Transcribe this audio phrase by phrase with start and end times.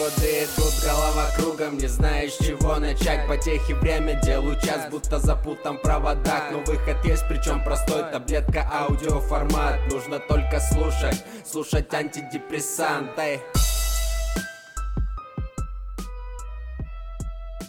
[0.00, 5.82] годы идут, голова кругом Не знаешь, чего начать Потехи время, делаю час Будто запутан в
[5.82, 13.40] проводах Но выход есть, причем простой Таблетка, аудиоформат Нужно только слушать Слушать антидепрессанты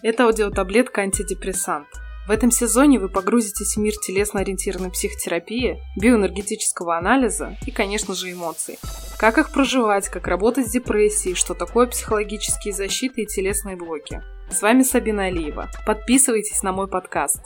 [0.04, 1.88] Это аудиотаблетка антидепрессант.
[2.28, 8.80] В этом сезоне вы погрузитесь в мир телесно-ориентированной психотерапии, биоэнергетического анализа и, конечно же, эмоций.
[9.22, 14.24] Как их проживать, как работать с депрессией, что такое психологические защиты и телесные блоки.
[14.50, 15.70] С вами Сабина Алиева.
[15.86, 17.40] Подписывайтесь на мой подкаст.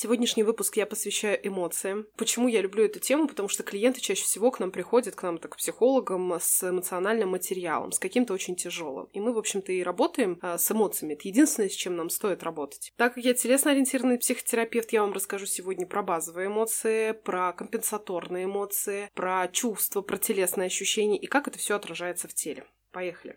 [0.00, 2.06] Сегодняшний выпуск я посвящаю эмоциям.
[2.16, 3.26] Почему я люблю эту тему?
[3.26, 7.30] Потому что клиенты чаще всего к нам приходят, к нам так, к психологам, с эмоциональным
[7.30, 9.08] материалом, с каким-то очень тяжелым.
[9.12, 11.14] И мы, в общем-то, и работаем а, с эмоциями.
[11.14, 12.92] Это единственное, с чем нам стоит работать.
[12.94, 19.10] Так как я телесно-ориентированный психотерапевт, я вам расскажу сегодня про базовые эмоции, про компенсаторные эмоции,
[19.14, 22.64] про чувства, про телесные ощущения и как это все отражается в теле.
[22.92, 23.36] Поехали.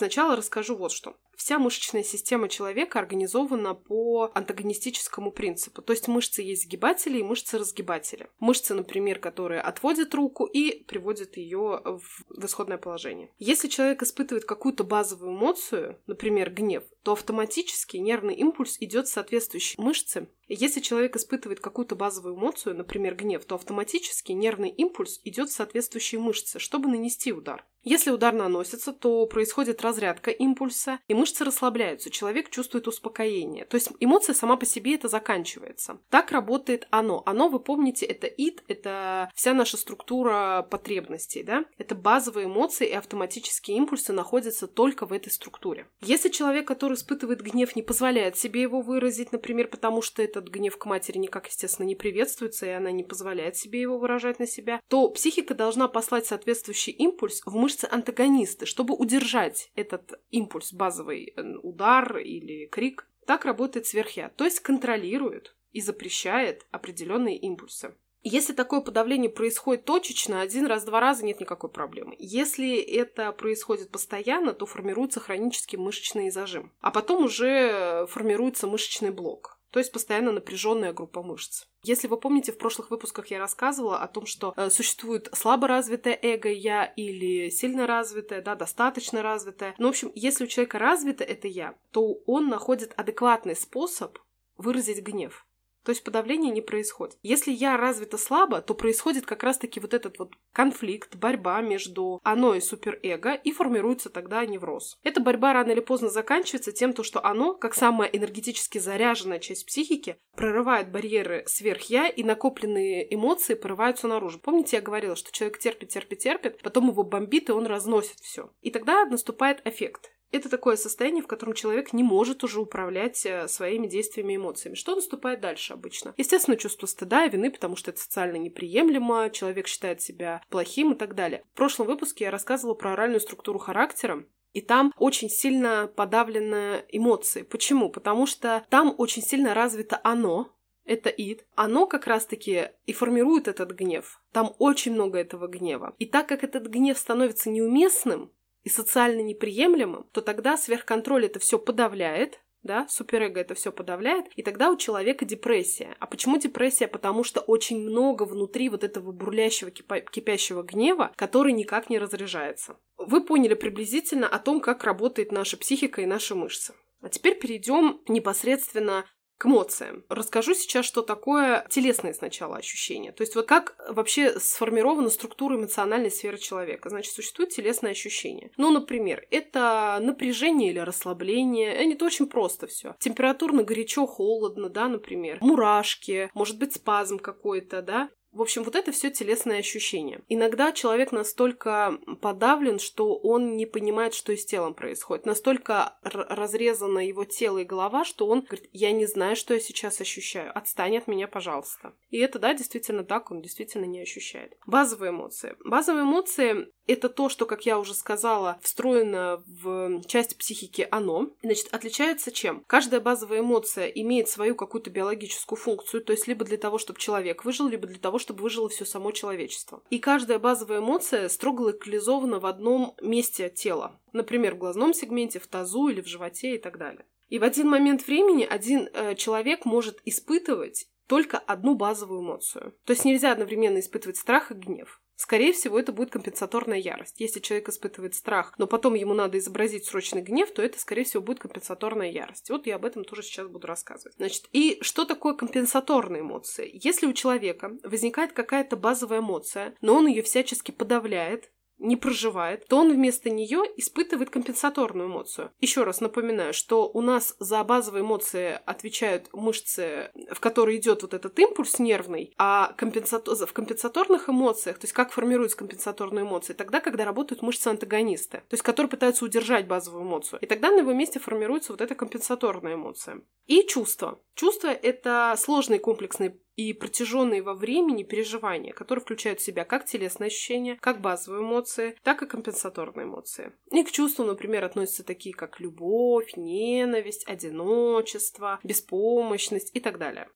[0.00, 1.18] Сначала расскажу вот что.
[1.36, 5.82] Вся мышечная система человека организована по антагонистическому принципу.
[5.82, 8.30] То есть мышцы есть сгибатели и мышцы-разгибатели.
[8.38, 13.30] Мышцы, например, которые отводят руку и приводят ее в исходное положение.
[13.38, 19.78] Если человек испытывает какую-то базовую эмоцию, например, гнев, то автоматически нервный импульс идет в соответствующей
[19.82, 20.28] мышце.
[20.52, 26.20] Если человек испытывает какую-то базовую эмоцию, например, гнев, то автоматически нервный импульс идет в соответствующие
[26.20, 27.64] мышцы, чтобы нанести удар.
[27.82, 33.64] Если удар наносится, то происходит разрядка импульса, и мышцы расслабляются, человек чувствует успокоение.
[33.64, 35.98] То есть эмоция сама по себе это заканчивается.
[36.10, 37.22] Так работает оно.
[37.24, 41.64] Оно, вы помните, это ид, это вся наша структура потребностей, да?
[41.78, 45.86] Это базовые эмоции и автоматические импульсы находятся только в этой структуре.
[46.02, 50.76] Если человек, который испытывает гнев, не позволяет себе его выразить, например, потому что этот гнев
[50.76, 54.80] к матери никак, естественно, не приветствуется, и она не позволяет себе его выражать на себя,
[54.88, 62.18] то психика должна послать соответствующий импульс в мышцы-антагонисты, чтобы удержать этот импульс, базовый э, удар
[62.18, 63.06] или крик.
[63.26, 67.94] Так работает сверхя, то есть контролирует и запрещает определенные импульсы.
[68.22, 72.14] Если такое подавление происходит точечно, один раз, два раза, нет никакой проблемы.
[72.18, 76.70] Если это происходит постоянно, то формируется хронический мышечный зажим.
[76.80, 79.59] А потом уже формируется мышечный блок.
[79.70, 81.64] То есть постоянно напряженная группа мышц.
[81.82, 86.18] Если вы помните, в прошлых выпусках я рассказывала о том, что э, существует слабо развитое
[86.20, 89.74] эго я или сильно развитое, да, достаточно развитое.
[89.78, 94.18] Ну, в общем, если у человека развито это я, то он находит адекватный способ
[94.56, 95.46] выразить гнев.
[95.84, 97.16] То есть подавление не происходит.
[97.22, 102.54] Если я развита слабо, то происходит как раз-таки вот этот вот конфликт, борьба между оно
[102.54, 104.98] и суперэго, и формируется тогда невроз.
[105.02, 109.66] Эта борьба рано или поздно заканчивается тем, то, что оно, как самая энергетически заряженная часть
[109.66, 114.38] психики, прорывает барьеры сверх-я, и накопленные эмоции порываются наружу.
[114.38, 118.50] Помните, я говорила, что человек терпит, терпит, терпит, потом его бомбит, и он разносит все.
[118.60, 120.10] И тогда наступает эффект.
[120.32, 124.76] Это такое состояние, в котором человек не может уже управлять э, своими действиями и эмоциями.
[124.76, 126.14] Что наступает дальше обычно?
[126.16, 130.96] Естественно, чувство стыда и вины, потому что это социально неприемлемо, человек считает себя плохим и
[130.96, 131.42] так далее.
[131.52, 137.42] В прошлом выпуске я рассказывала про оральную структуру характера, и там очень сильно подавлены эмоции.
[137.42, 137.90] Почему?
[137.90, 140.52] Потому что там очень сильно развито оно,
[140.84, 144.20] это ид, оно как раз-таки и формирует этот гнев.
[144.32, 145.94] Там очень много этого гнева.
[145.98, 148.32] И так как этот гнев становится неуместным,
[148.62, 154.42] и социально неприемлемым, то тогда сверхконтроль это все подавляет, да, суперэго это все подавляет, и
[154.42, 155.96] тогда у человека депрессия.
[155.98, 156.88] А почему депрессия?
[156.88, 162.76] Потому что очень много внутри вот этого бурлящего, кипящего гнева, который никак не разряжается.
[162.98, 166.74] Вы поняли приблизительно о том, как работает наша психика и наши мышцы.
[167.00, 169.06] А теперь перейдем непосредственно
[169.40, 170.04] к эмоциям.
[170.10, 173.10] Расскажу сейчас, что такое телесные сначала ощущения.
[173.10, 176.90] То есть вот как вообще сформирована структура эмоциональной сферы человека.
[176.90, 178.50] Значит, существует телесное ощущение.
[178.58, 181.72] Ну, например, это напряжение или расслабление.
[181.72, 182.94] Это очень просто все.
[182.98, 185.38] Температурно горячо, холодно, да, например.
[185.40, 188.10] Мурашки, может быть спазм какой-то, да.
[188.32, 190.22] В общем, вот это все телесные ощущения.
[190.28, 195.26] Иногда человек настолько подавлен, что он не понимает, что и с телом происходит.
[195.26, 200.00] Настолько разрезано его тело и голова, что он говорит, я не знаю, что я сейчас
[200.00, 200.56] ощущаю.
[200.56, 201.94] Отстань от меня, пожалуйста.
[202.10, 204.56] И это, да, действительно так, он действительно не ощущает.
[204.66, 205.56] Базовые эмоции.
[205.64, 211.30] Базовые эмоции это то, что, как я уже сказала, встроено в часть психики оно.
[211.42, 212.64] Значит, отличается чем?
[212.66, 217.44] Каждая базовая эмоция имеет свою какую-то биологическую функцию, то есть либо для того, чтобы человек
[217.44, 219.82] выжил, либо для того, чтобы выжило все само человечество.
[219.90, 224.00] И каждая базовая эмоция строго локализована в одном месте тела.
[224.12, 227.04] Например, в глазном сегменте, в тазу или в животе и так далее.
[227.28, 232.74] И в один момент времени один э, человек может испытывать только одну базовую эмоцию.
[232.84, 235.00] То есть нельзя одновременно испытывать страх и гнев.
[235.20, 237.20] Скорее всего, это будет компенсаторная ярость.
[237.20, 241.22] Если человек испытывает страх, но потом ему надо изобразить срочный гнев, то это, скорее всего,
[241.22, 242.48] будет компенсаторная ярость.
[242.50, 244.16] Вот я об этом тоже сейчас буду рассказывать.
[244.16, 246.70] Значит, и что такое компенсаторные эмоции?
[246.82, 251.50] Если у человека возникает какая-то базовая эмоция, но он ее всячески подавляет,
[251.80, 255.50] не проживает, то он вместо нее испытывает компенсаторную эмоцию.
[255.60, 261.14] Еще раз напоминаю, что у нас за базовые эмоции отвечают мышцы, в которые идет вот
[261.14, 263.34] этот импульс нервный, а компенсатор...
[263.34, 268.62] в компенсаторных эмоциях, то есть как формируются компенсаторные эмоции, тогда, когда работают мышцы-антагонисты, то есть
[268.62, 270.40] которые пытаются удержать базовую эмоцию.
[270.40, 273.22] И тогда на его месте формируется вот эта компенсаторная эмоция.
[273.46, 274.20] И чувство.
[274.34, 280.28] Чувство— это сложный комплексный и протяженные во времени переживания, которые включают в себя как телесные
[280.28, 283.52] ощущения, как базовые эмоции, так и компенсаторные эмоции.
[283.70, 290.28] И к чувствам, например, относятся такие, как любовь, ненависть, одиночество, беспомощность и так далее.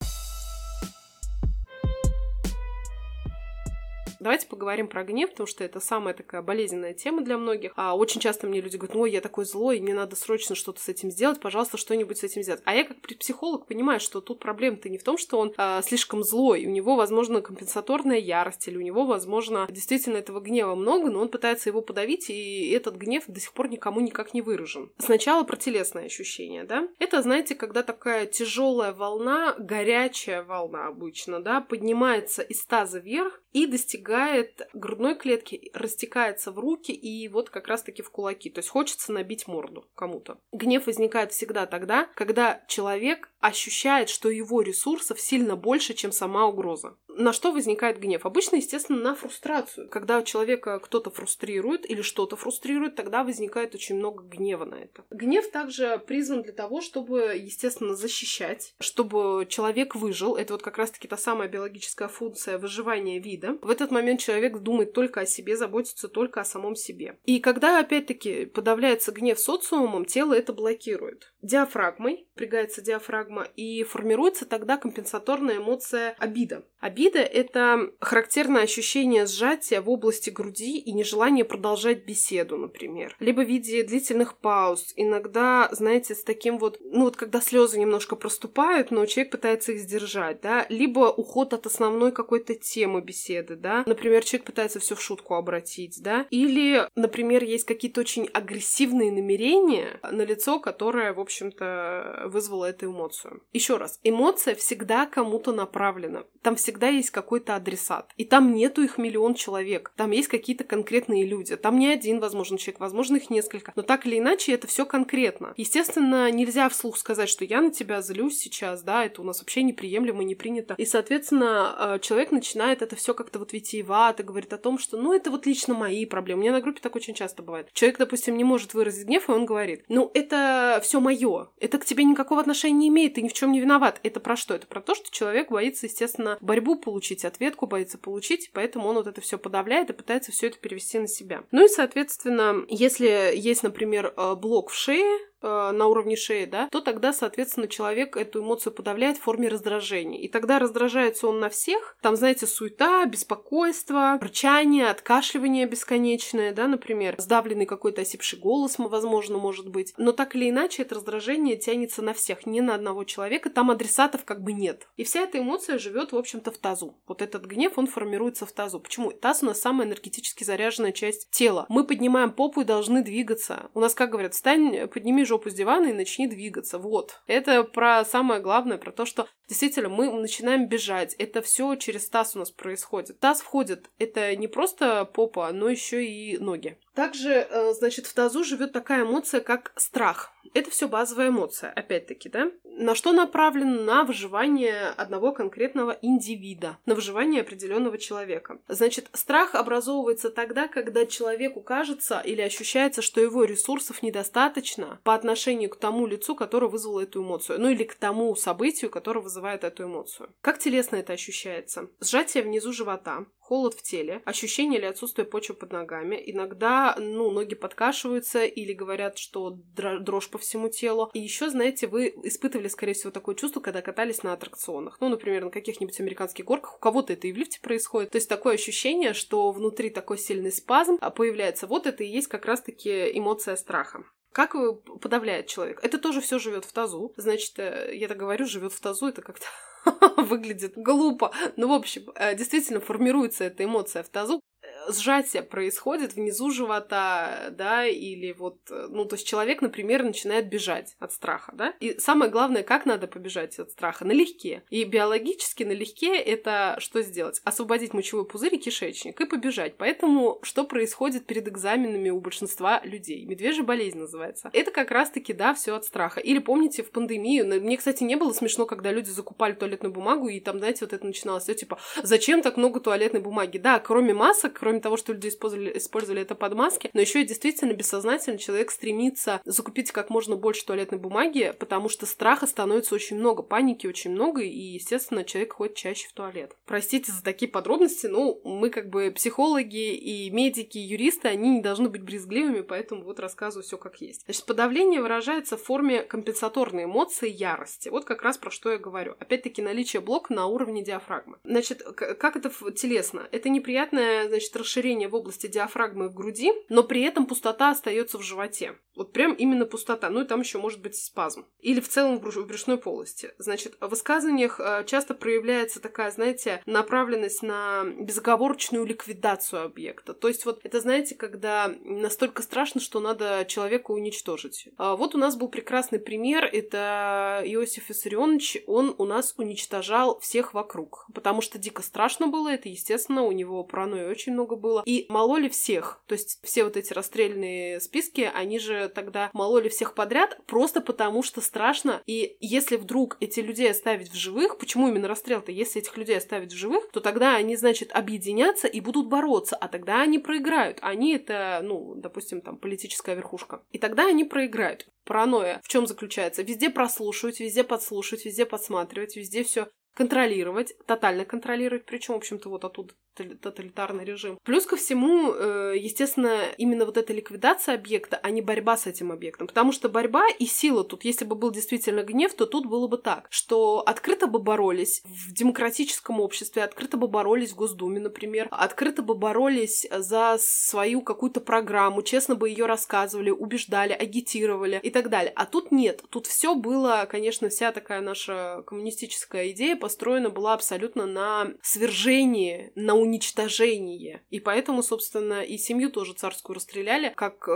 [4.25, 7.73] Давайте поговорим про гнев, потому что это самая такая болезненная тема для многих.
[7.77, 10.89] А очень часто мне люди говорят, ой, я такой злой, мне надо срочно что-то с
[10.89, 12.63] этим сделать, пожалуйста, что-нибудь с этим сделать.
[12.65, 16.25] А я как психолог понимаю, что тут проблема-то не в том, что он а, слишком
[16.25, 21.21] злой, у него, возможно, компенсаторная ярость, или у него, возможно, действительно этого гнева много, но
[21.21, 24.91] он пытается его подавить, и этот гнев до сих пор никому никак не выражен.
[24.97, 26.89] Сначала про телесные ощущения, да?
[26.99, 33.67] Это, знаете, когда такая тяжелая волна, горячая волна обычно, да, поднимается из таза вверх и
[33.67, 38.49] достигает достигает грудной клетки, растекается в руки и вот как раз-таки в кулаки.
[38.49, 40.39] То есть хочется набить морду кому-то.
[40.53, 46.97] Гнев возникает всегда тогда, когда человек ощущает, что его ресурсов сильно больше, чем сама угроза.
[47.17, 48.27] На что возникает гнев?
[48.27, 49.89] Обычно, естественно, на фрустрацию.
[49.89, 55.05] Когда человека кто-то фрустрирует или что-то фрустрирует, тогда возникает очень много гнева на это.
[55.11, 60.37] Гнев также призван для того, чтобы, естественно, защищать, чтобы человек выжил.
[60.37, 63.59] Это вот как раз-таки та самая биологическая функция выживания вида.
[63.63, 67.19] В этот момент человек думает только о себе, заботится только о самом себе.
[67.25, 71.33] И когда, опять-таки, подавляется гнев социумом, тело это блокирует.
[71.43, 76.65] Диафрагмой, пригается диафрагма, и формируется тогда компенсаторная эмоция обида.
[76.81, 83.17] Обида– это характерное ощущение сжатия в области груди и нежелание продолжать беседу, например.
[83.21, 84.93] Либо в виде длительных пауз.
[84.97, 89.81] Иногда, знаете, с таким вот, ну вот когда слезы немножко проступают, но человек пытается их
[89.81, 90.67] сдержать, да.
[90.69, 93.83] Либо уход от основной какой-то темы беседы, да.
[93.87, 96.27] Например, человек пытается все в шутку обратить, да.
[96.31, 103.43] Или, например, есть какие-то очень агрессивные намерения на лицо, которое, в общем-то, вызвало эту эмоцию.
[103.53, 106.25] Еще раз, эмоция всегда кому-то направлена.
[106.43, 108.13] Там всегда есть какой-то адресат.
[108.17, 109.93] И там нету их миллион человек.
[109.97, 111.57] Там есть какие-то конкретные люди.
[111.57, 113.73] Там не один, возможно, человек, возможно, их несколько.
[113.77, 115.55] Но так или иначе, это все конкретно.
[115.57, 119.63] Естественно, нельзя вслух сказать, что я на тебя злюсь сейчас, да, это у нас вообще
[119.63, 120.75] неприемлемо, не принято.
[120.79, 125.13] И, соответственно, э, человек начинает это все как-то вот витиевато, говорит о том, что, ну,
[125.13, 126.41] это вот лично мои проблемы.
[126.41, 127.69] У меня на группе так очень часто бывает.
[127.73, 131.85] Человек, допустим, не может выразить гнев, и он говорит, ну, это все мое, это к
[131.85, 134.01] тебе никакого отношения не имеет, ты ни в чем не виноват.
[134.03, 134.55] Это про что?
[134.55, 139.07] Это про то, что человек боится, естественно, борьбу получить, ответку боится получить, поэтому он вот
[139.07, 141.45] это все подавляет и пытается все это перевести на себя.
[141.51, 146.69] Ну и, соответственно, если есть, например, э, блок в шее, Э, на уровне шеи, да,
[146.71, 150.19] то тогда, соответственно, человек эту эмоцию подавляет в форме раздражения.
[150.23, 151.99] И тогда раздражается он на всех.
[152.01, 159.69] Там, знаете, суета, беспокойство, рычание, откашливание бесконечное, да, например, сдавленный какой-то осипший голос, возможно, может
[159.69, 159.93] быть.
[159.99, 163.51] Но так или иначе, это раздражение тянется на всех, не на одного человека.
[163.51, 164.89] Там адресатов как бы нет.
[164.97, 166.97] И вся эта эмоция живет, в общем-то, в тазу.
[167.07, 168.81] Вот этот гнев, он формируется в тазу.
[168.81, 169.13] Почему?
[169.13, 171.67] Таз у нас самая энергетически заряженная часть тела.
[171.69, 173.69] Мы поднимаем попу и должны двигаться.
[173.75, 176.79] У нас, как говорят, встань, подними жопу жопу с дивана и начни двигаться.
[176.79, 177.21] Вот.
[177.27, 181.15] Это про самое главное, про то, что действительно мы начинаем бежать.
[181.15, 183.19] Это все через таз у нас происходит.
[183.19, 183.91] Таз входит.
[183.99, 186.79] Это не просто попа, но еще и ноги.
[186.95, 190.33] Также, э, значит, в тазу живет такая эмоция, как страх.
[190.53, 192.51] Это все базовая эмоция, опять-таки, да?
[192.65, 193.83] На что направлено?
[193.83, 198.59] На выживание одного конкретного индивида, на выживание определенного человека.
[198.69, 205.71] Значит, страх образовывается тогда, когда человеку кажется или ощущается, что его ресурсов недостаточно по отношению
[205.71, 209.85] к тому лицу, которое вызвало эту эмоцию, ну или к тому событию, которое вызывает эту
[209.85, 210.31] эмоцию.
[210.41, 211.89] Как телесно это ощущается?
[212.01, 216.21] Сжатие внизу живота, холод в теле, ощущение или отсутствие почвы под ногами.
[216.27, 221.11] Иногда, ну, ноги подкашиваются или говорят, что дрожь по всему телу.
[221.13, 224.97] И еще, знаете, вы испытывали, скорее всего, такое чувство, когда катались на аттракционах.
[225.01, 226.77] Ну, например, на каких-нибудь американских горках.
[226.77, 228.11] У кого-то это и в лифте происходит.
[228.11, 231.67] То есть такое ощущение, что внутри такой сильный спазм а появляется.
[231.67, 234.05] Вот это и есть как раз-таки эмоция страха.
[234.33, 234.57] Как
[235.01, 235.81] подавляет человек?
[235.83, 237.13] Это тоже все живет в тазу.
[237.17, 239.47] Значит, э, я так говорю, живет в тазу, это как-то
[240.17, 241.33] выглядит глупо.
[241.57, 244.41] Ну, в общем, э, действительно формируется эта эмоция в тазу.
[244.89, 251.13] Сжатие происходит внизу живота, да, или вот, ну, то есть человек, например, начинает бежать от
[251.13, 254.05] страха, да, и самое главное, как надо побежать от страха?
[254.05, 254.63] Налегке.
[254.71, 257.41] И биологически налегке это что сделать?
[257.45, 259.77] Освободить мочевой пузырь и кишечник и побежать.
[259.77, 263.25] Поэтому что происходит перед экзаменами у большинства людей?
[263.25, 264.51] Медвежья болезнь называется.
[264.53, 266.21] Это как раз-таки, да, все от страха.
[266.21, 270.41] Или помните, в пандемию, мне, кстати, не было смешно, когда люди закупали туалетную бумагу, и
[270.41, 273.59] там, знаете, вот это начиналось, все типа, зачем так много туалетной бумаги?
[273.59, 277.27] Да, кроме масок, кроме того, что люди использовали, использовали это под маски, но еще и
[277.27, 283.17] действительно бессознательно человек стремится закупить как можно больше туалетной бумаги, потому что страха становится очень
[283.17, 286.57] много, паники очень много, и, естественно, человек ходит чаще в туалет.
[286.67, 291.61] Простите за такие подробности, но мы как бы психологи и медики, и юристы, они не
[291.61, 294.23] должны быть брезгливыми, поэтому вот рассказываю все как есть.
[294.25, 297.89] Значит, подавление выражается в форме компенсаторной эмоции ярости.
[297.89, 299.17] Вот как раз про что я говорю.
[299.19, 301.39] Опять-таки наличие блока на уровне диафрагмы.
[301.45, 303.29] Значит, как это телесно?
[303.33, 308.23] Это неприятное, значит, расширение в области диафрагмы в груди, но при этом пустота остается в
[308.23, 308.75] животе.
[308.97, 310.09] Вот прям именно пустота.
[310.11, 311.47] Ну и там еще может быть спазм.
[311.61, 313.33] Или в целом в брюшной полости.
[313.39, 320.15] Значит, в высказываниях э, часто проявляется такая, знаете, направленность на безоговорочную ликвидацию объекта.
[320.15, 324.69] То есть вот это, знаете, когда настолько страшно, что надо человека уничтожить.
[324.77, 326.45] А вот у нас был прекрасный пример.
[326.45, 328.63] Это Иосиф Виссарионович.
[328.67, 331.07] Он у нас уничтожал всех вокруг.
[331.13, 332.49] Потому что дико страшно было.
[332.49, 334.83] Это, естественно, у него паранойи очень много было.
[334.87, 336.03] И мололи всех.
[336.07, 341.23] То есть все вот эти расстрельные списки, они же тогда мололи всех подряд просто потому,
[341.23, 342.03] что страшно.
[342.07, 345.53] И если вдруг эти людей оставить в живых, почему именно расстрел-то?
[345.53, 349.69] Если этих людей оставить в живых, то тогда они, значит, объединятся и будут бороться, а
[349.69, 350.79] тогда они проиграют.
[350.83, 353.63] Они это, ну, допустим, там, политическая верхушка.
[353.71, 354.87] И тогда они проиграют.
[355.05, 356.43] Паранойя в чем заключается?
[356.43, 362.65] Везде прослушивать, везде подслушивать, везде подсматривать, везде все контролировать, тотально контролировать, причем, в общем-то, вот
[362.65, 364.39] оттуда тоталитарный режим.
[364.45, 369.13] Плюс ко всему, э, естественно, именно вот эта ликвидация объекта, а не борьба с этим
[369.13, 369.47] объектом.
[369.47, 372.99] Потому что борьба и сила тут, если бы был действительно гнев, то тут было бы
[372.99, 379.03] так, что открыто бы боролись в демократическом обществе, открыто бы боролись в Госдуме, например, открыто
[379.03, 385.33] бы боролись за свою какую-то программу, честно бы ее рассказывали, убеждали, агитировали и так далее.
[385.37, 386.03] А тут нет.
[386.11, 392.95] Тут все было, конечно, вся такая наша коммунистическая идея построена была абсолютно на свержении, на
[393.05, 394.23] уничтожение.
[394.31, 397.53] И поэтому, собственно, и семью тоже царскую расстреляли как э,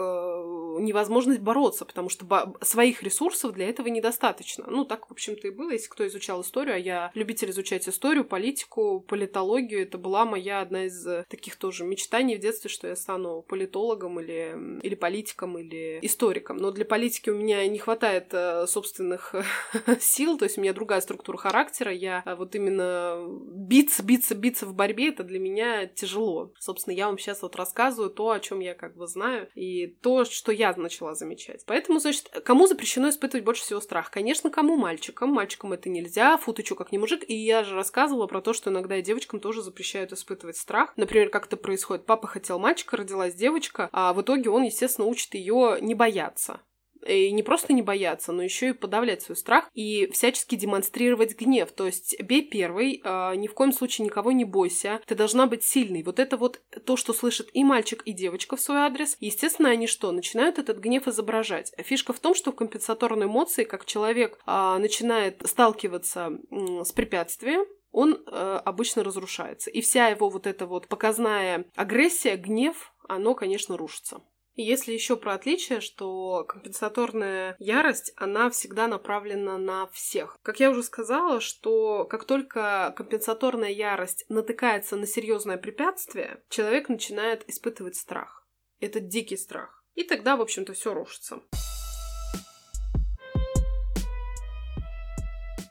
[0.81, 4.65] невозможность бороться, потому что бо- своих ресурсов для этого недостаточно.
[4.69, 8.25] Ну, так, в общем-то, и было, если кто изучал историю, а я любитель изучать историю,
[8.25, 13.43] политику, политологию, это была моя одна из таких тоже мечтаний в детстве, что я стану
[13.43, 16.59] политологом или, или политиком, или историком.
[16.59, 19.35] Но для политики у меня не хватает э, собственных
[20.01, 24.67] сил, то есть у меня другая структура характера, я а вот именно биться, биться, биться
[24.67, 26.53] в борьбе, это для меня тяжело.
[26.59, 30.25] Собственно, я вам сейчас вот рассказываю то, о чем я как бы знаю, и то,
[30.25, 31.65] что я начала замечать.
[31.67, 34.11] Поэтому, значит, кому запрещено испытывать больше всего страх?
[34.11, 35.31] Конечно, кому мальчикам.
[35.31, 37.25] Мальчикам это нельзя, фу, ты чё, как не мужик.
[37.29, 40.93] И я же рассказывала про то, что иногда и девочкам тоже запрещают испытывать страх.
[40.97, 42.07] Например, как это происходит.
[42.07, 46.61] Папа хотел мальчика, родилась девочка, а в итоге он, естественно, учит ее не бояться.
[47.07, 51.71] И не просто не бояться, но еще и подавлять свой страх и всячески демонстрировать гнев.
[51.73, 55.63] То есть бей первый, э, ни в коем случае никого не бойся, ты должна быть
[55.63, 56.03] сильной.
[56.03, 59.17] Вот это вот то, что слышит и мальчик, и девочка в свой адрес.
[59.21, 60.13] Естественно, они что?
[60.13, 61.73] Начинают этот гнев изображать.
[61.79, 67.65] Фишка в том, что в компенсаторной эмоции, как человек э, начинает сталкиваться э, с препятствием,
[67.91, 69.71] он э, обычно разрушается.
[69.71, 74.21] И вся его вот эта вот показная агрессия, гнев, оно, конечно, рушится.
[74.61, 80.37] Если еще про отличие, что компенсаторная ярость, она всегда направлена на всех.
[80.43, 87.49] Как я уже сказала, что как только компенсаторная ярость натыкается на серьезное препятствие, человек начинает
[87.49, 88.49] испытывать страх.
[88.81, 89.85] Это дикий страх.
[89.95, 91.41] И тогда, в общем-то, все рушится.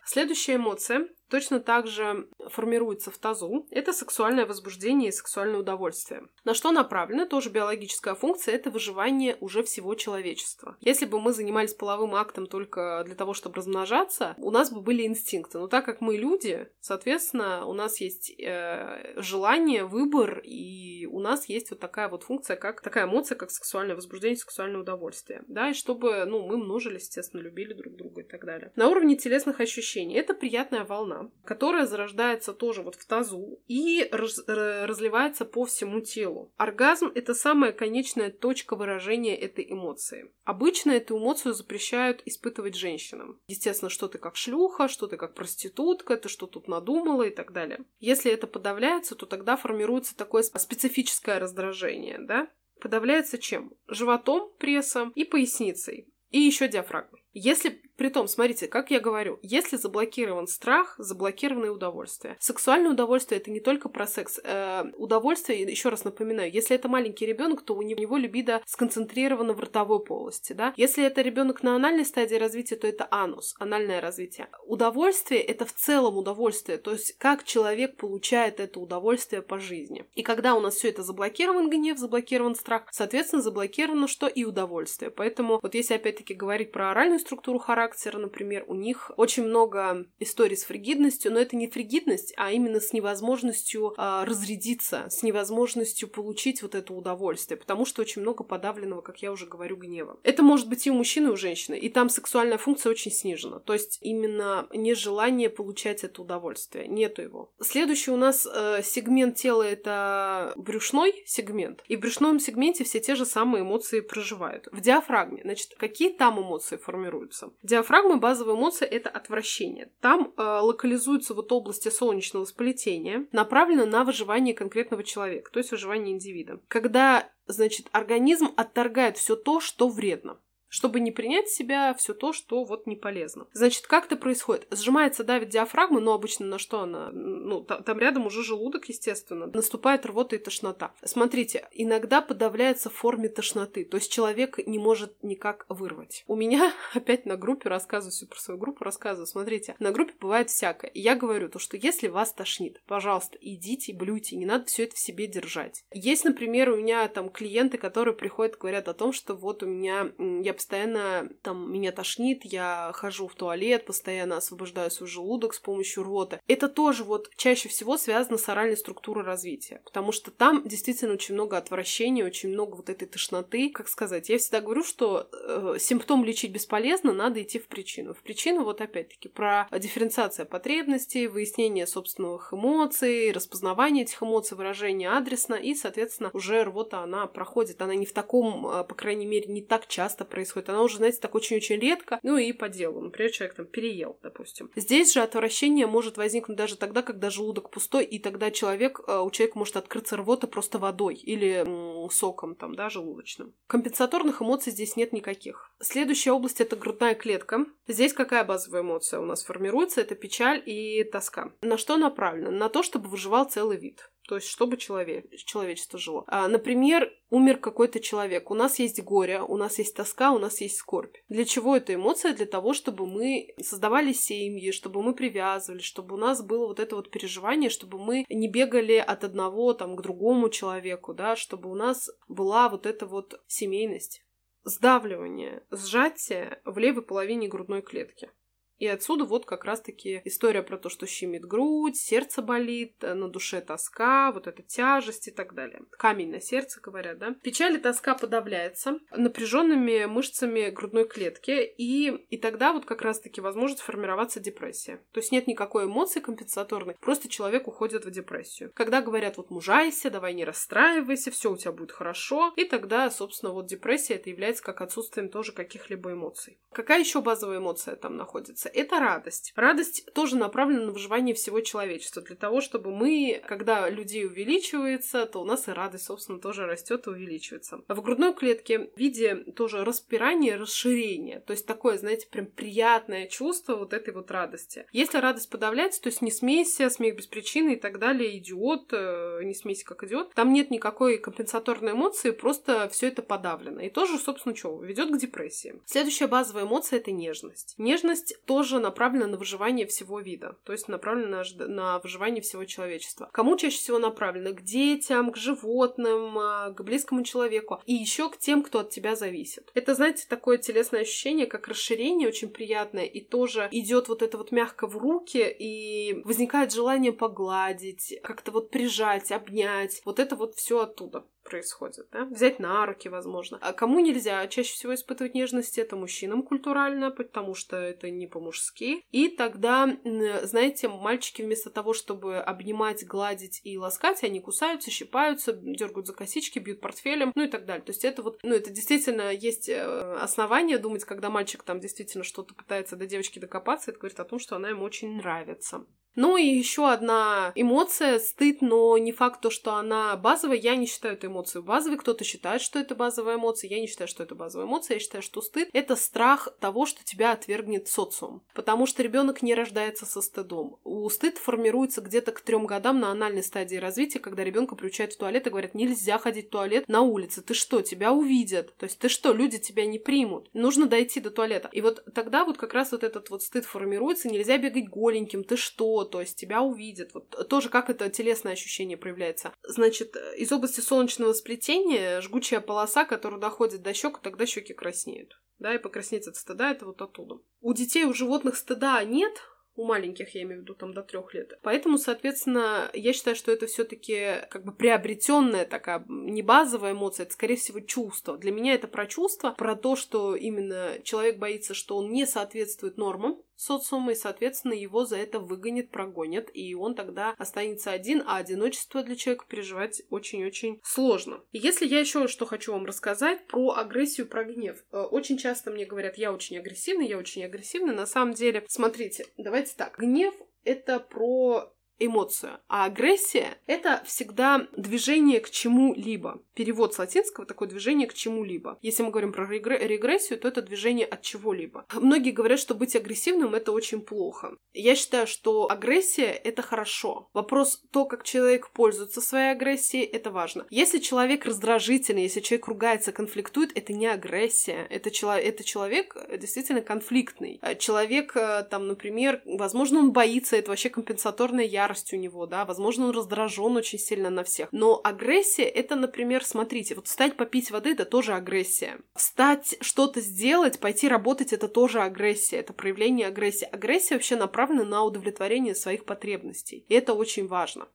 [0.06, 3.68] Следующая эмоция точно так же формируется в тазу.
[3.72, 6.24] Это сексуальное возбуждение и сексуальное удовольствие.
[6.44, 10.78] На что направлена тоже биологическая функция– это выживание уже всего человечества.
[10.82, 15.06] Если бы мы занимались половым актом только для того, чтобы размножаться, у нас бы были
[15.06, 15.60] инстинкты.
[15.60, 21.50] Но так как мы люди, соответственно, у нас есть э, желание, выбор, и у нас
[21.50, 25.44] есть вот такая вот функция, как такая эмоция, как сексуальное возбуждение, сексуальное удовольствие.
[25.48, 28.72] Да, и чтобы, ну, мы множились, естественно, любили друг друга и так далее.
[28.76, 34.44] На уровне телесных ощущений это приятная волна, которая зарождается тоже вот в тазу и раз,
[34.48, 36.52] разливается по всему телу.
[36.58, 40.32] Оргазм— это самая конечная точка выражения этой эмоции.
[40.44, 43.40] Обычно эту эмоцию запрещают испытывать женщинам.
[43.48, 47.54] Естественно, что ты как шлюха, что ты как проститутка, ты что тут надумала и так
[47.54, 47.80] далее.
[48.00, 53.74] Если это подавляется, то тогда формируется такое специфическое раздражение, да, подавляется чем?
[53.88, 56.08] Животом, прессом и поясницей.
[56.30, 57.24] И еще диафрагмой.
[57.34, 62.38] Если Притом, смотрите, как я говорю, если заблокирован страх, заблокировано и удовольствие.
[62.40, 64.40] Сексуальное удовольствие это не только про секс.
[64.44, 69.60] Э, удовольствие, еще раз напоминаю, если это маленький ребенок, то у него либидо сконцентрировано в
[69.60, 70.74] ротовой полости, да.
[70.78, 74.48] Если это ребенок на анальной стадии развития, то это анус, анальное развитие.
[74.66, 80.06] Удовольствие это в целом удовольствие, то есть как человек получает это удовольствие по жизни.
[80.14, 85.10] И когда у нас все это заблокирован гнев, заблокирован страх, соответственно, заблокировано что и удовольствие.
[85.10, 90.06] Поэтому вот если опять-таки говорить про оральную структуру характера, характера, например, у них очень много
[90.20, 96.10] историй с фригидностью, но это не фригидность, а именно с невозможностью э, разрядиться, с невозможностью
[96.10, 100.20] получить вот это удовольствие, потому что очень много подавленного, как я уже говорю, гнева.
[100.24, 103.60] Это может быть и у мужчины, и у женщины, и там сексуальная функция очень снижена,
[103.60, 107.52] то есть именно нежелание получать это удовольствие, нету его.
[107.62, 113.16] Следующий у нас э, сегмент тела это брюшной сегмент, и в брюшном сегменте все те
[113.16, 114.68] же самые эмоции проживают.
[114.72, 117.52] В диафрагме, значит, какие там эмоции формируются?
[117.78, 119.92] Диафрагмы базовая эмоция– это отвращение.
[120.02, 126.16] Там э, локализуются вот области солнечного сплетения, направлено на выживание конкретного человека, то есть выживание
[126.16, 126.60] индивида.
[126.70, 132.34] Когда, значит, организм отторгает все то, что вредно чтобы не принять в себя все то,
[132.34, 133.48] что вот не полезно.
[133.54, 134.68] Значит, как это происходит?
[134.72, 137.10] Сжимается, давит диафрагма, но обычно на что она?
[137.12, 139.48] Ну, там рядом уже желудок, естественно.
[139.48, 140.94] Наступает рвота и тошнота.
[141.04, 146.24] Смотрите, иногда подавляется в форме тошноты, то есть человек не может никак вырвать.
[146.28, 149.28] У меня опять на группе рассказываю все про свою группу, рассказываю.
[149.28, 150.92] Смотрите, на группе бывает всякое.
[150.94, 155.00] Я говорю то, что если вас тошнит, пожалуйста, идите, блюйте, не надо все это в
[155.00, 155.84] себе держать.
[155.92, 160.12] Есть, например, у меня там клиенты, которые приходят, говорят о том, что вот у меня,
[160.18, 166.04] я постоянно там меня тошнит, я хожу в туалет, постоянно освобождаю свой желудок с помощью
[166.04, 166.42] рвота.
[166.48, 171.36] Это тоже вот чаще всего связано с оральной структурой развития, потому что там действительно очень
[171.36, 173.70] много отвращения, очень много вот этой тошноты.
[173.70, 178.14] Как сказать, я всегда говорю, что э, симптом лечить бесполезно, надо идти в причину.
[178.14, 185.56] В причину вот опять-таки про дифференциация потребностей, выяснение собственных эмоций, распознавание этих эмоций, выражение адресно,
[185.56, 187.82] и, соответственно, уже рвота, она проходит.
[187.82, 190.70] Она не в таком, э, по крайней мере, не так часто происходит происходит.
[190.70, 193.02] Она уже, знаете, так очень-очень редко, ну и по делу.
[193.02, 194.70] Например, человек там переел, допустим.
[194.76, 199.30] Здесь же отвращение может возникнуть даже тогда, когда желудок пустой, и тогда человек, э, у
[199.32, 201.66] человека может открыться рвота просто водой или
[202.10, 203.54] соком там, да, желудочным.
[203.68, 205.72] Компенсаторных эмоций здесь нет никаких.
[205.80, 207.66] Следующая область— это грудная клетка.
[207.88, 210.02] Здесь какая базовая эмоция у нас формируется?
[210.02, 211.52] Это печаль и тоска.
[211.62, 212.52] На что направлено?
[212.52, 214.10] На то, чтобы выживал целый вид.
[214.28, 216.26] То есть, чтобы человек, человечество жило.
[216.28, 218.52] А, например, умер какой-то человек.
[218.52, 221.16] У нас есть горе, у нас есть тоска, у нас есть скорбь.
[221.30, 222.34] Для чего эта эмоция?
[222.34, 226.98] Для того, чтобы мы создавали семьи, чтобы мы привязывались, чтобы у нас было вот это
[226.98, 231.76] вот переживание, чтобы мы не бегали от одного там к другому человеку, да, чтобы у
[231.76, 234.26] нас была вот эта вот семейность.
[234.66, 238.30] Сдавливание, сжатие в левой половине грудной клетки.
[238.78, 243.28] И отсюда вот как раз-таки история про то, что щемит грудь, сердце болит, э, на
[243.30, 245.82] душе тоска, вот эта тяжесть и так далее.
[245.92, 247.36] Камень на сердце, говорят, да.
[247.42, 253.78] Печаль и тоска подавляется напряженными мышцами грудной клетки, и, и тогда вот как раз-таки возможно
[253.78, 255.02] формироваться депрессия.
[255.12, 258.72] То есть нет никакой эмоции компенсаторной, просто человек уходит в депрессию.
[258.74, 263.52] Когда говорят вот мужайся, давай не расстраивайся, все у тебя будет хорошо, и тогда, собственно,
[263.52, 266.60] вот депрессия это является как отсутствием тоже каких-либо эмоций.
[266.72, 268.67] Какая еще базовая эмоция там находится?
[268.68, 269.54] Называется, это радость.
[269.56, 275.42] Радость тоже направлена на выживание всего человечества, для того, чтобы мы, когда людей увеличивается, то
[275.42, 277.82] у нас и радость, собственно, тоже растет и увеличивается.
[277.88, 283.76] В грудной клетке в виде тоже распирания, расширения, то есть такое, знаете, прям приятное чувство
[283.76, 284.86] вот этой вот радости.
[284.92, 289.42] Если радость подавляется, то есть не смейся, смех без причины и так далее, идиот, э,
[289.44, 293.82] не смейся как идиот, там нет никакой компенсаторной эмоции, просто все это подавлено.
[293.82, 295.82] И тоже, собственно, что, ведет к депрессии.
[295.86, 297.76] Следующая базовая эмоция это нежность.
[297.78, 302.66] Нежность то тоже направлена на выживание всего вида, то есть направлена на, на выживание всего
[302.66, 303.30] человечества.
[303.32, 304.52] Кому чаще всего направлено?
[304.56, 309.16] К детям, к животным, а, к близкому человеку и еще к тем, кто от тебя
[309.16, 309.70] зависит.
[309.76, 314.52] Это, знаете, такое телесное ощущение, как расширение, очень приятное, и тоже идет вот это вот
[314.52, 320.02] мягко в руки, и возникает желание погладить, как-то вот прижать, обнять.
[320.04, 322.26] Вот это вот все оттуда происходит, да?
[322.26, 323.58] Взять на руки, возможно.
[323.62, 329.04] А кому нельзя чаще всего испытывать нежность, это мужчинам культурально, потому что это не по-мужски.
[329.12, 329.98] И тогда,
[330.44, 336.60] знаете, мальчики вместо того, чтобы обнимать, гладить и ласкать, они кусаются, щипаются, дергают за косички,
[336.60, 337.84] бьют портфелем, ну и так далее.
[337.84, 339.82] То есть это вот, ну это действительно есть э,
[340.22, 344.40] основания думать, когда мальчик там действительно что-то пытается до девочки докопаться, это говорит о том,
[344.40, 345.86] что она ему очень нравится.
[346.18, 350.58] Ну и еще одна эмоция, стыд, но не факт то, что она базовая.
[350.58, 352.00] Я не считаю эту эмоцию базовой.
[352.00, 353.70] Кто-то считает, что это базовая эмоция.
[353.70, 354.96] Я не считаю, что это базовая эмоция.
[354.96, 358.42] Я считаю, что стыд— это страх того, что тебя отвергнет социум.
[358.56, 360.78] Потому что ребенок не рождается со стыдом.
[360.84, 365.18] У стыд формируется где-то к трем годам на анальной стадии развития, когда ребенка приучают в
[365.18, 367.44] туалет и говорят, нельзя ходить в туалет на улице.
[367.44, 368.76] Ты что, тебя увидят?
[368.78, 370.50] То есть ты что, люди тебя не примут?
[370.54, 371.70] Нужно дойти до туалета.
[371.72, 374.30] И вот тогда вот как раз вот этот вот стыд формируется.
[374.30, 375.44] Нельзя бегать голеньким.
[375.44, 376.07] Ты что?
[376.08, 377.14] То есть тебя увидят.
[377.14, 379.54] Вот тоже как это телесное ощущение проявляется.
[379.64, 385.40] Значит, из области солнечного сплетения жгучая полоса, которая доходит до щек, тогда щеки краснеют.
[385.60, 387.40] Да, и покраснеть от стыда это вот оттуда.
[387.62, 389.34] У детей, у животных стыда нет,
[389.78, 391.58] у маленьких, я имею в виду, там до трех лет.
[391.62, 397.34] Поэтому, соответственно, я считаю, что это все-таки как бы приобретенная такая не базовая эмоция, это,
[397.34, 398.38] скорее всего, чувство.
[398.38, 402.98] Для меня это про чувство, про то, что именно человек боится, что он не соответствует
[402.98, 408.38] нормам, социума, и, соответственно, его за это выгонят, прогонят, и он тогда останется один, а
[408.38, 411.42] одиночество для человека переживать очень-очень сложно.
[411.52, 414.84] И если я еще что хочу вам рассказать про агрессию, про гнев.
[414.92, 417.94] Э, очень часто мне говорят, я очень агрессивный, я очень агрессивный.
[417.94, 419.98] На самом деле, смотрите, давайте так.
[419.98, 422.60] Гнев это про эмоцию.
[422.68, 426.42] А агрессия— это всегда движение к чему-либо.
[426.54, 428.78] Перевод с латинского— такое движение к чему-либо.
[428.82, 431.86] Если мы говорим про регрессию, то это движение от чего-либо.
[431.94, 434.58] Многие говорят, что быть агрессивным— это очень плохо.
[434.74, 437.30] Я считаю, что агрессия— это хорошо.
[437.34, 440.66] Вопрос то, как человек пользуется своей агрессией, это важно.
[440.70, 444.86] Если человек раздражительный, если человек ругается, конфликтует, это не агрессия.
[444.90, 447.60] Это, чело- это человек действительно конфликтный.
[447.80, 452.66] Человек, э, там, например, возможно, он боится, это вообще компенсаторная ярость, ярость у него, да,
[452.66, 454.70] возможно, он раздражен очень сильно на всех.
[454.72, 459.00] Но агрессия— это, например, смотрите, вот встать попить воды— это тоже агрессия.
[459.16, 463.68] Встать что-то сделать, пойти работать— это тоже агрессия, это проявление агрессии.
[463.72, 467.88] Агрессия вообще направлена на удовлетворение своих потребностей, и это очень важно.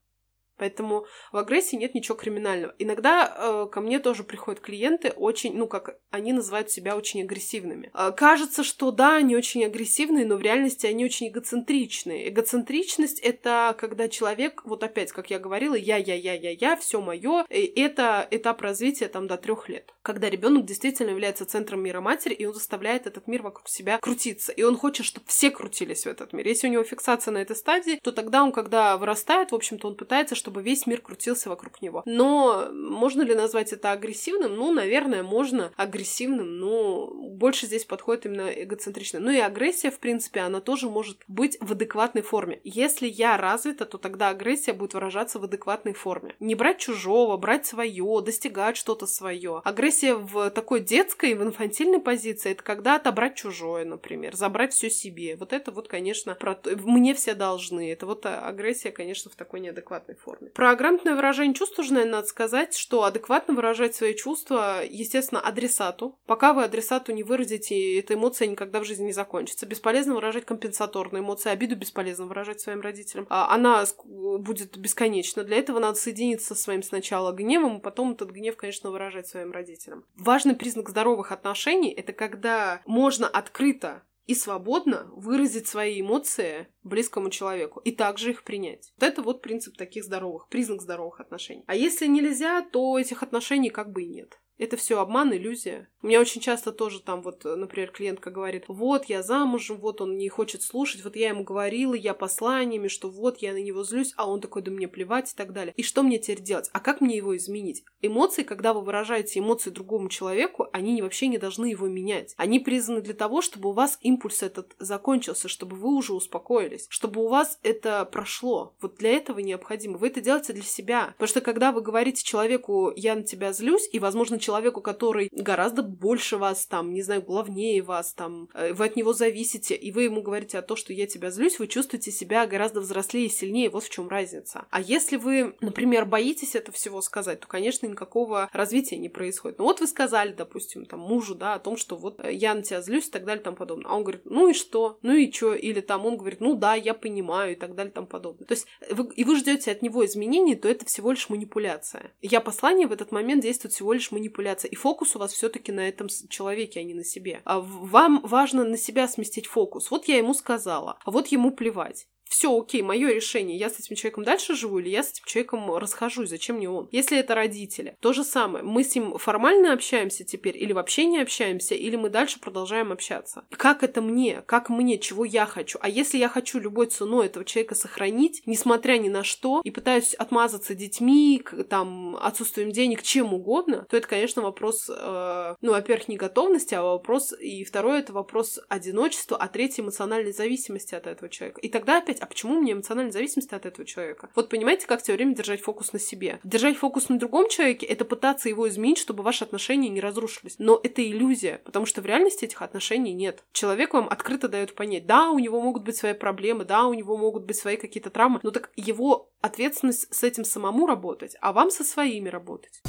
[0.62, 2.72] Поэтому в агрессии нет ничего криминального.
[2.78, 7.90] Иногда э, ко мне тоже приходят клиенты очень, ну как они называют себя очень агрессивными.
[7.94, 12.28] Э, кажется, что да, они очень агрессивные, но в реальности они очень эгоцентричные.
[12.28, 17.00] Эгоцентричность это когда человек, вот опять, как я говорила, я, я, я, я, я, все
[17.00, 17.44] мое.
[17.48, 22.34] И это этап развития там до трех лет, когда ребенок действительно является центром мира матери,
[22.34, 24.52] и он заставляет этот мир вокруг себя крутиться.
[24.52, 26.46] И он хочет, чтобы все крутились в этот мир.
[26.46, 29.96] Если у него фиксация на этой стадии, то тогда он, когда вырастает, в общем-то, он
[29.96, 32.02] пытается, чтобы чтобы весь мир крутился вокруг него.
[32.04, 34.54] Но можно ли назвать это агрессивным?
[34.54, 39.18] Ну, наверное, можно агрессивным, но больше здесь подходит именно эгоцентрично.
[39.18, 42.60] Ну и агрессия, в принципе, она тоже может быть в адекватной форме.
[42.64, 46.34] Если я развита, то тогда агрессия будет выражаться в адекватной форме.
[46.38, 49.62] Не брать чужого, брать свое, достигать что-то свое.
[49.64, 55.36] Агрессия в такой детской, в инфантильной позиции, это когда отобрать чужое, например, забрать все себе.
[55.36, 57.90] Вот это вот, конечно, про мне все должны.
[57.90, 60.50] Это вот агрессия, конечно, в такой неадекватной форме форме.
[60.50, 66.18] Про грамотное выражение чувств тоже, наверное, надо сказать, что адекватно выражать свои чувства, естественно, адресату.
[66.26, 69.66] Пока вы адресату не выразите, эта эмоция никогда в жизни не закончится.
[69.66, 73.26] Бесполезно выражать компенсаторные эмоции, обиду бесполезно выражать своим родителям.
[73.28, 75.44] А она будет бесконечна.
[75.44, 79.52] Для этого надо соединиться со своим сначала гневом, а потом этот гнев, конечно, выражать своим
[79.52, 80.04] родителям.
[80.16, 87.80] Важный признак здоровых отношений— это когда можно открыто и свободно выразить свои эмоции близкому человеку
[87.80, 88.92] и также их принять.
[88.98, 91.64] Вот это вот принцип таких здоровых, признак здоровых отношений.
[91.66, 94.41] А если нельзя, то этих отношений как бы и нет.
[94.58, 95.88] Это все обман, иллюзия.
[96.02, 100.16] У меня очень часто тоже там вот, например, клиентка говорит, вот я замужем, вот он
[100.16, 104.12] не хочет слушать, вот я ему говорила, я посланиями, что вот я на него злюсь,
[104.16, 105.72] а он такой, да мне плевать и так далее.
[105.76, 106.70] И что мне теперь делать?
[106.72, 107.84] А как мне его изменить?
[108.00, 112.34] Эмоции, когда вы выражаете эмоции другому человеку, они вообще не должны его менять.
[112.36, 117.24] Они призваны для того, чтобы у вас импульс этот закончился, чтобы вы уже успокоились, чтобы
[117.24, 118.74] у вас это прошло.
[118.80, 119.98] Вот для этого необходимо.
[119.98, 121.08] Вы это делаете для себя.
[121.12, 125.82] Потому что когда вы говорите человеку, я на тебя злюсь, и, возможно, человеку, который гораздо
[125.82, 130.02] больше вас, там, не знаю, главнее вас, там, э, вы от него зависите, и вы
[130.02, 133.70] ему говорите о том, что я тебя злюсь, вы чувствуете себя гораздо взрослее и сильнее,
[133.70, 134.66] вот в чем разница.
[134.70, 139.58] А если вы, например, боитесь это всего сказать, то, конечно, никакого развития не происходит.
[139.58, 142.62] Ну вот вы сказали, допустим, там, мужу, да, о том, что вот э, я на
[142.62, 143.90] тебя злюсь и так далее тому подобное.
[143.90, 144.98] А он говорит, ну и что?
[145.02, 145.54] Ну и что?
[145.54, 148.46] Или там он говорит, ну да, я понимаю и так далее тому подобное.
[148.46, 152.12] То есть вы, и вы ждете от него изменений, то это всего лишь манипуляция.
[152.20, 154.70] Я послание в этот момент действует всего лишь манипуляция манипуляция.
[154.70, 157.42] И фокус у вас все-таки на этом человеке, а не на себе.
[157.44, 159.90] А вам важно на себя сместить фокус.
[159.90, 162.06] Вот я ему сказала, а вот ему плевать.
[162.32, 163.58] Все, окей, мое решение.
[163.58, 166.30] Я с этим человеком дальше живу или я с этим человеком расхожусь?
[166.30, 166.88] Зачем мне он?
[166.90, 168.64] Если это родители, то же самое.
[168.64, 173.44] Мы с ним формально общаемся теперь или вообще не общаемся, или мы дальше продолжаем общаться.
[173.50, 174.42] Как это мне?
[174.46, 174.96] Как мне?
[174.96, 175.78] Чего я хочу?
[175.82, 180.14] А если я хочу любой ценой этого человека сохранить, несмотря ни на что, и пытаюсь
[180.14, 186.16] отмазаться детьми, там, отсутствием денег, чем угодно, то это, конечно, вопрос, э, ну, во-первых, не
[186.16, 191.60] готовности, а вопрос, и второе, это вопрос одиночества, а третье, эмоциональной зависимости от этого человека.
[191.60, 194.30] И тогда опять, а почему мне эмоциональная зависимость от этого человека?
[194.36, 196.38] Вот понимаете, как все время держать фокус на себе?
[196.44, 200.54] Держать фокус на другом человеке— это пытаться его изменить, чтобы ваши отношения не разрушились.
[200.58, 203.42] Но это иллюзия, потому что в реальности этих отношений нет.
[203.52, 207.16] Человек вам открыто дает понять, да, у него могут быть свои проблемы, да, у него
[207.16, 211.70] могут быть свои какие-то травмы, но так его ответственность с этим самому работать, а вам
[211.72, 212.82] со своими работать.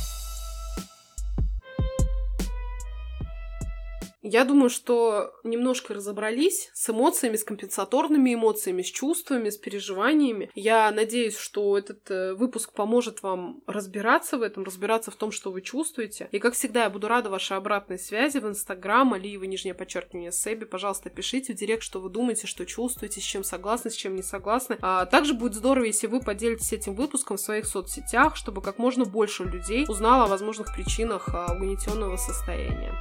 [4.23, 10.49] Я думаю, что немножко разобрались с эмоциями, с компенсаторными эмоциями, с чувствами, с переживаниями.
[10.55, 15.51] Я надеюсь, что этот э, выпуск поможет вам разбираться в этом, разбираться в том, что
[15.51, 16.29] вы чувствуете.
[16.31, 20.63] И, как всегда, я буду рада вашей обратной связи в Инстаграм, Алиева, нижнее подчеркивание, Сэби.
[20.63, 24.23] Пожалуйста, пишите в директ, что вы думаете, что чувствуете, с чем согласны, с чем не
[24.23, 24.77] согласны.
[24.81, 29.03] А также будет здорово, если вы поделитесь этим выпуском в своих соцсетях, чтобы как можно
[29.03, 32.93] больше людей узнало о возможных причинах а, угнетенного состояния.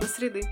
[0.00, 0.42] До среды!